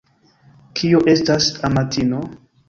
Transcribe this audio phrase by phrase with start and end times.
[0.79, 2.25] Kio estas amatino?